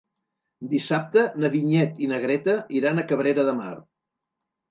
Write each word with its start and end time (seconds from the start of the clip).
Dissabte 0.69 1.25
na 1.43 1.51
Vinyet 1.57 2.01
i 2.07 2.09
na 2.11 2.19
Greta 2.25 2.55
iran 2.79 3.01
a 3.01 3.05
Cabrera 3.13 3.47
de 3.51 3.53
Mar. 3.61 3.71